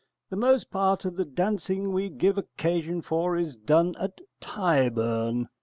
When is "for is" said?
3.03-3.55